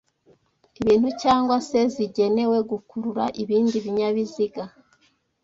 ibintu 0.81 1.09
cyangwa 1.23 1.55
se 1.67 1.79
zigenewe 1.93 2.57
gukurura 2.71 3.25
ibindi 3.41 3.75
binyabiziga 3.85 4.63